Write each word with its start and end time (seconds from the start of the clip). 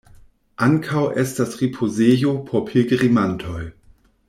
Ankaŭ 0.67 1.03
estas 1.23 1.53
ripozejo 1.59 2.33
por 2.49 2.65
pilgrimantoj. 2.73 3.63